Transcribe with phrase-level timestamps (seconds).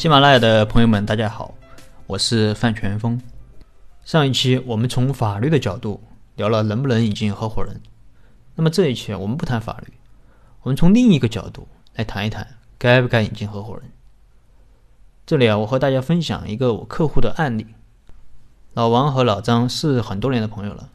[0.00, 1.54] 喜马拉雅的朋友们，大家好，
[2.06, 3.20] 我是范全峰。
[4.02, 6.02] 上一期我们从法律的角度
[6.36, 7.78] 聊了能不能引进合伙人，
[8.54, 9.92] 那么这一期我们不谈法律，
[10.62, 12.46] 我们从另一个角度来谈一谈
[12.78, 13.90] 该不该引进合伙人。
[15.26, 17.66] 这里啊，我和大家分享一个我客户的案例。
[18.72, 20.88] 老王和老张是很多年的朋友了，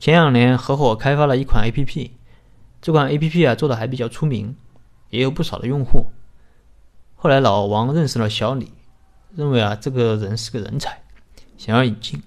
[0.00, 2.10] 前两年合伙开发了一款 APP，
[2.80, 4.56] 这款 APP 啊做的还比较出名，
[5.10, 6.06] 也有不少的用户。
[7.24, 8.70] 后来老王认识了小李，
[9.34, 11.00] 认为啊这个人是个人才，
[11.56, 12.22] 想要引进。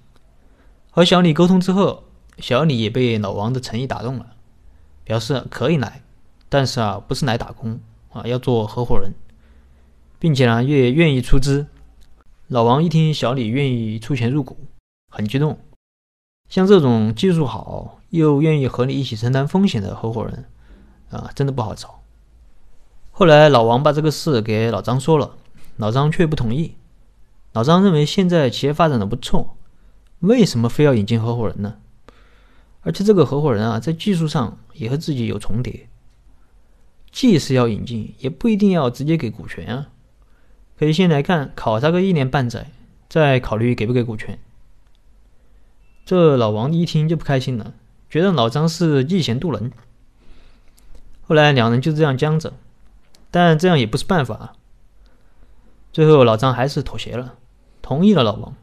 [0.89, 2.03] 和小李沟通之后，
[2.39, 4.25] 小李也被老王的诚意打动了，
[5.03, 6.01] 表示可以来，
[6.49, 7.79] 但是啊不是来打工
[8.11, 9.13] 啊，要做合伙人，
[10.17, 11.67] 并且呢也愿意出资。
[12.47, 14.57] 老王一听小李愿意出钱入股，
[15.13, 15.59] 很激动。
[16.49, 20.45] 像这种技术好又愿意和你一起承担风险的合伙人
[21.11, 21.96] 啊，真的不好找。
[23.17, 25.37] 后来老王把这个事给老张说了，
[25.77, 26.75] 老张却不同意。
[27.51, 29.57] 老张认为现在企业发展的不错，
[30.19, 31.77] 为什么非要引进合伙人呢？
[32.81, 35.89] 而且这个合伙人啊，在技术上也和自己有重叠，
[37.11, 39.87] 既是要引进，也不一定要直接给股权啊，
[40.77, 42.69] 可以先来看考察个一年半载，
[43.09, 44.37] 再考虑给不给股权。
[46.05, 47.73] 这老王一听就不开心了，
[48.11, 49.71] 觉得老张是嫉贤妒能。
[51.23, 52.53] 后来两人就这样僵着。
[53.31, 54.53] 但这样也不是办法。
[55.91, 57.35] 最后，老张还是妥协了，
[57.81, 58.55] 同意了老王。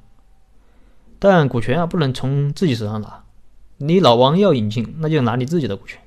[1.18, 3.24] 但股权啊，不能从自己手上拿。
[3.78, 6.00] 你老王要引进，那就拿你自己的股权。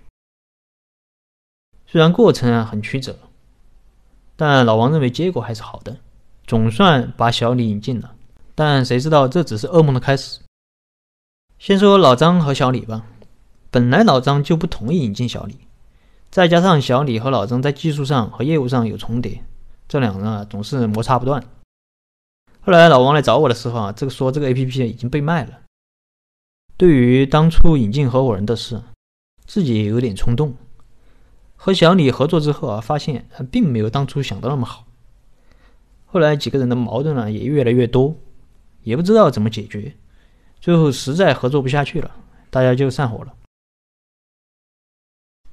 [1.85, 3.17] 虽然过程啊很曲折，
[4.35, 5.97] 但老王认为结果还是好的，
[6.45, 8.16] 总算把小李引进了。
[8.55, 10.39] 但谁知道这只是噩梦的开始。
[11.59, 13.05] 先说老张和小李吧，
[13.69, 15.66] 本来老张就不同意引进小李。
[16.30, 19.44] 再加上小李和老张在技术上和业务上有重叠，
[19.88, 21.44] 这两人啊总是摩擦不断。
[22.61, 25.52] 后来老王来找我的时候啊，这个说这个 A P P 已经被卖了。
[26.75, 28.79] 对于当初引进合伙人的事，
[29.46, 30.53] 自己也有点冲动。
[31.56, 34.85] 和小李合作之后啊，发现并没有当初想的那么好。
[36.06, 38.16] 后来几个人的矛盾呢也越来越多，
[38.84, 39.96] 也不知道怎么解决，
[40.59, 42.12] 最后实在合作不下去了，
[42.50, 43.34] 大家就散伙了。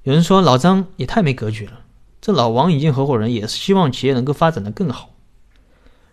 [0.04, 1.80] 有人说老张也太没格局了，
[2.20, 5.14] 这老王引进合伙人也是希望企业能够发展的更好，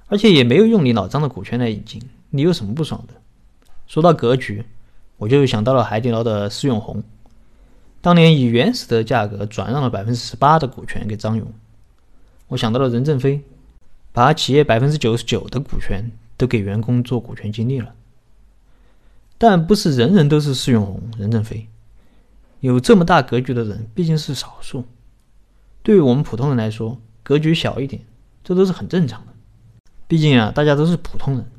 [0.08, 3.14] 而且也没有用你老张的股权来引进，你有什么不爽的？
[3.88, 4.64] 说到格局，
[5.18, 7.04] 我就想到了海底捞的施永红，
[8.00, 11.46] 当年以原始的价格转让了百分之十八的股权给张勇，
[12.48, 13.42] 我想到了任正非，
[14.14, 17.94] 把企业百分之九十九的股权都给员工做股权激励了，
[19.38, 21.68] 但不是人人都是施永红、任正非。
[22.62, 24.86] 有这么大格局的人毕竟是少数，
[25.82, 28.04] 对于我们普通人来说，格局小一点，
[28.44, 29.34] 这都是很正常的。
[30.08, 31.52] 毕竟啊，大家都是普通人，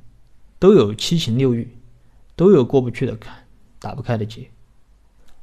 [0.61, 1.77] 都有七情六欲，
[2.37, 3.35] 都有过不去的坎、
[3.81, 4.49] 打不开的结。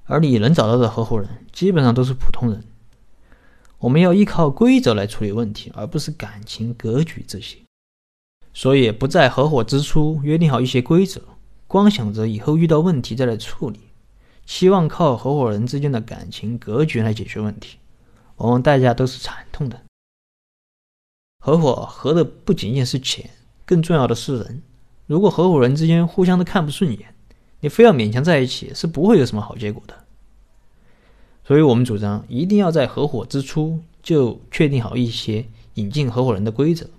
[0.05, 2.63] 而你能找到的合伙人，基本上都是普通人。
[3.79, 7.57] 我们要依靠规则来处理问题，而不是感情、格局这些。
[8.53, 11.21] 所以，不在合伙之初约定好一些规则，
[11.67, 13.79] 光想着以后遇到问题再来处理。
[14.49, 17.77] 希望靠合伙人之间的感情格局来解决问题，
[18.37, 19.79] 往往代价都是惨痛的。
[21.37, 23.29] 合伙合的不仅仅是钱，
[23.63, 24.63] 更重要的是人。
[25.05, 27.13] 如果合伙人之间互相都看不顺眼，
[27.59, 29.95] 你非要勉强在一起，是不会有什么好结果的。
[31.43, 35.45] 所以我们主张一定要在合伙之初就确定好一些
[35.75, 36.89] 引进合伙人的规则。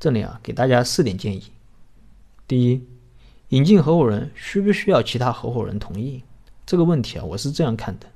[0.00, 1.52] 这里啊，给大家四点建议：
[2.48, 2.82] 第一。
[3.52, 6.22] 引进合伙人需不需要其他合伙人同意？
[6.64, 8.06] 这个问题啊，我是这样看的：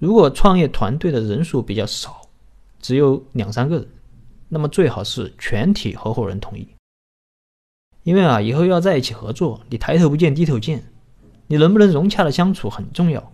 [0.00, 2.20] 如果创业团队的人数比较少，
[2.80, 3.88] 只有两三个人，
[4.48, 6.66] 那么最好是全体合伙人同意。
[8.02, 10.84] 因为啊，以后要在一起合作，你抬头不见低头见，
[11.46, 13.32] 你能不能融洽的相处很重要。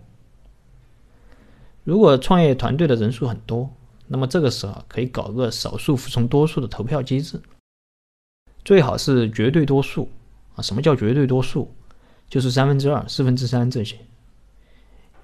[1.83, 3.67] 如果创业团队的人数很多，
[4.05, 7.41] 那么这个时候可以搞个少数服从多数的投票机制，
[8.63, 10.07] 最好是绝对多数。
[10.61, 11.73] 什么叫绝对多数？
[12.29, 13.97] 就是三分之二、四分之三这些。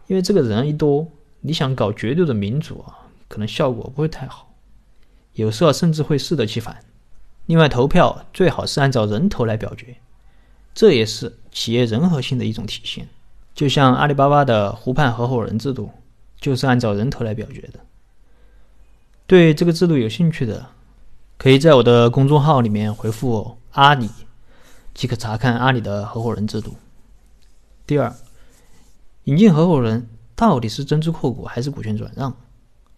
[0.08, 1.08] 因为这个人一多，
[1.42, 4.54] 你想搞绝对的民主啊，可能效果不会太好，
[5.34, 6.78] 有时候甚至会适得其反。
[7.46, 9.96] 另外，投票最好是按照人头来表决，
[10.74, 13.08] 这也是企业人和性的一种体现。
[13.56, 15.90] 就像阿里巴巴的湖畔合伙人制度，
[16.42, 17.80] 就是按照人头来表决的。
[19.26, 20.68] 对这个制度有兴趣的，
[21.38, 24.10] 可以在我的公众号里面回复“阿里”。
[24.98, 26.76] 即可查看阿里的合伙人制度。
[27.86, 28.16] 第二，
[29.26, 32.36] 引进合伙人到底是增资扩股还是股权转让，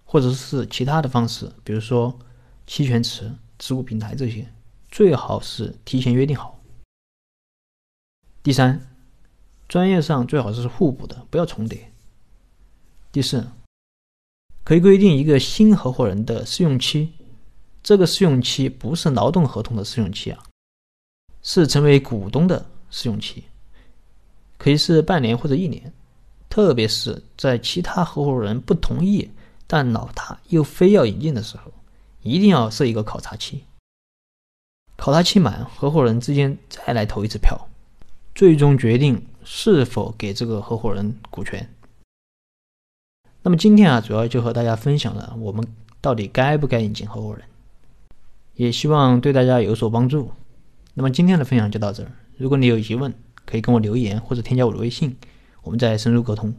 [0.06, 2.18] 或者是其他的方式，比如说
[2.66, 3.30] 期权池、
[3.60, 4.48] 持股平台这些，
[4.90, 6.62] 最好是提前约定好。
[8.42, 8.80] 第三，
[9.68, 11.92] 专业上最好是互补的，不要重叠。
[13.12, 13.46] 第四，
[14.64, 17.12] 可以规定一个新合伙人的试用期，
[17.84, 20.46] 这个试用期不是劳动合同的试用期啊，
[21.42, 23.44] 是成为股东的试用期，
[24.58, 25.92] 可以是半年或者一年，
[26.50, 29.30] 特别是在其他合伙人不同意，
[29.68, 31.72] 但老大又非要引进的时候，
[32.22, 33.64] 一定要设一个考察期。
[34.98, 37.68] 考察期满，合伙人之间再来投一次票。
[38.36, 41.74] 最终决定是否给这个合伙人股权。
[43.42, 45.66] 那么今天啊，主要就和大家分享了我们
[46.02, 47.44] 到底该不该引进合伙人，
[48.56, 50.32] 也希望对大家有所帮助。
[51.00, 53.14] 那么今天的分享就到这儿，如果你有疑问，
[53.46, 55.16] 可以跟我留言或者添加我的微信，
[55.64, 56.54] 我们再深入沟通。